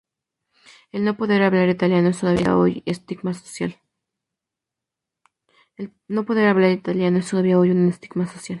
[0.91, 3.79] El no poder hablar italiano es todavía hoy un estigma social.